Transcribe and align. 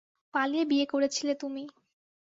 পালিয়ে 0.33 0.63
বিয়ে 0.65 0.85
করেছিলে 0.85 1.33
তুমি। 1.35 1.63